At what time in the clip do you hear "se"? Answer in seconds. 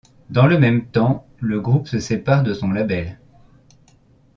1.87-1.99